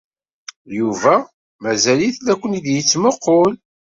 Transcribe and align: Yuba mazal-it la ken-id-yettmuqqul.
Yuba 0.77 1.13
mazal-it 1.61 2.17
la 2.21 2.33
ken-id-yettmuqqul. 2.39 3.51